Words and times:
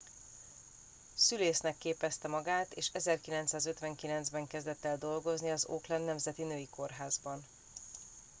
szülésznek 1.13 1.77
képezte 1.77 2.27
magát 2.27 2.73
és 2.73 2.89
1959 2.93 4.29
ben 4.29 4.47
kezdett 4.47 4.85
el 4.85 4.97
dolgozni 4.97 5.51
az 5.51 5.63
auckland 5.63 6.05
nemzeti 6.05 6.43
női 6.43 6.67
kórházban 6.67 7.41